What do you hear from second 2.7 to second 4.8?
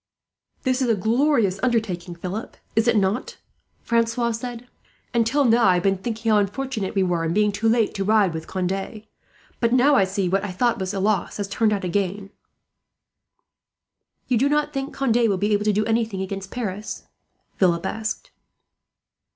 is it not?" Francois said.